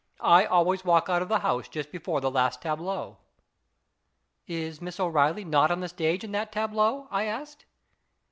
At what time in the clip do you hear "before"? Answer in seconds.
1.91-2.21